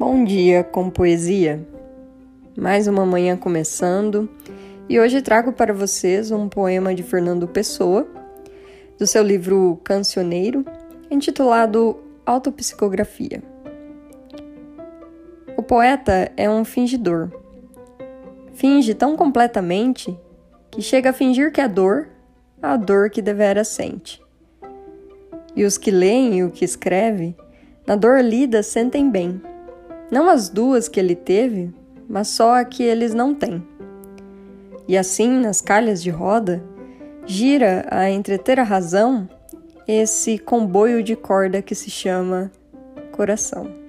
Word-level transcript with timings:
Bom 0.00 0.24
dia 0.24 0.64
com 0.64 0.88
poesia. 0.88 1.62
Mais 2.56 2.86
uma 2.86 3.04
manhã 3.04 3.36
começando 3.36 4.30
e 4.88 4.98
hoje 4.98 5.20
trago 5.20 5.52
para 5.52 5.74
vocês 5.74 6.30
um 6.30 6.48
poema 6.48 6.94
de 6.94 7.02
Fernando 7.02 7.46
Pessoa, 7.46 8.08
do 8.98 9.06
seu 9.06 9.22
livro 9.22 9.78
Cancioneiro, 9.84 10.64
intitulado 11.10 11.98
Autopsicografia. 12.24 13.42
O 15.54 15.62
poeta 15.62 16.32
é 16.34 16.48
um 16.48 16.64
fingidor. 16.64 17.30
Finge 18.54 18.94
tão 18.94 19.14
completamente 19.14 20.18
que 20.70 20.80
chega 20.80 21.10
a 21.10 21.12
fingir 21.12 21.52
que 21.52 21.60
é 21.60 21.68
dor 21.68 22.08
a 22.62 22.74
dor 22.74 23.10
que 23.10 23.20
devera 23.20 23.64
sente. 23.64 24.18
E 25.54 25.62
os 25.62 25.76
que 25.76 25.90
leem 25.90 26.42
o 26.42 26.50
que 26.50 26.64
escreve, 26.64 27.36
na 27.86 27.96
dor 27.96 28.24
lida 28.24 28.62
sentem 28.62 29.10
bem, 29.10 29.42
não 30.10 30.28
as 30.28 30.48
duas 30.48 30.88
que 30.88 30.98
ele 30.98 31.14
teve, 31.14 31.72
mas 32.08 32.28
só 32.28 32.54
a 32.54 32.64
que 32.64 32.82
eles 32.82 33.14
não 33.14 33.34
têm. 33.34 33.62
E 34.88 34.98
assim, 34.98 35.28
nas 35.28 35.60
calhas 35.60 36.02
de 36.02 36.10
roda, 36.10 36.62
gira 37.24 37.86
a 37.90 38.10
entreter 38.10 38.58
a 38.58 38.64
razão 38.64 39.28
esse 39.86 40.38
comboio 40.38 41.02
de 41.02 41.14
corda 41.14 41.62
que 41.62 41.74
se 41.74 41.90
chama 41.90 42.50
coração. 43.12 43.79